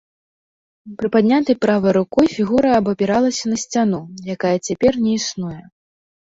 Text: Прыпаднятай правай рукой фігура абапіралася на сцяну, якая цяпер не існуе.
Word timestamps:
Прыпаднятай 1.01 1.55
правай 1.65 1.93
рукой 1.97 2.25
фігура 2.37 2.69
абапіралася 2.79 3.43
на 3.53 3.57
сцяну, 3.65 4.01
якая 4.37 4.55
цяпер 4.67 4.99
не 5.05 5.13
існуе. 5.21 5.61